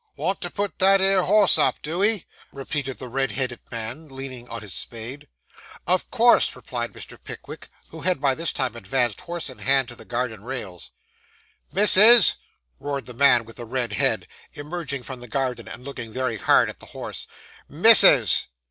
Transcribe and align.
Want 0.15 0.41
to 0.41 0.49
put 0.49 0.79
that 0.79 0.99
ere 0.99 1.21
horse 1.21 1.59
up, 1.59 1.79
do 1.83 2.03
ee?' 2.03 2.25
repeated 2.51 2.97
the 2.97 3.07
red 3.07 3.33
headed 3.33 3.59
man, 3.71 4.07
leaning 4.09 4.49
on 4.49 4.63
his 4.63 4.73
spade. 4.73 5.27
'Of 5.85 6.09
course,' 6.09 6.55
replied 6.55 6.93
Mr. 6.93 7.19
Pickwick, 7.23 7.69
who 7.89 8.01
had 8.01 8.19
by 8.19 8.33
this 8.33 8.51
time 8.51 8.75
advanced, 8.75 9.21
horse 9.21 9.47
in 9.47 9.59
hand, 9.59 9.89
to 9.89 9.95
the 9.95 10.03
garden 10.03 10.43
rails. 10.43 10.89
'Missus' 11.71 12.37
roared 12.79 13.05
the 13.05 13.13
man 13.13 13.45
with 13.45 13.57
the 13.57 13.65
red 13.65 13.93
head, 13.93 14.27
emerging 14.53 15.03
from 15.03 15.19
the 15.19 15.27
garden, 15.27 15.67
and 15.67 15.85
looking 15.85 16.11
very 16.11 16.37
hard 16.37 16.67
at 16.67 16.79
the 16.79 16.87
horse 16.97 17.27
'missus! 17.69 18.47